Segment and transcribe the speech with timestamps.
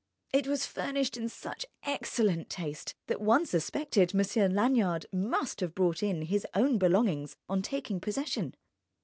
[0.33, 6.01] It was furnished in such excellent taste that one suspected Monsieur Lanyard must have brought
[6.01, 8.55] in his own belongings on taking possession.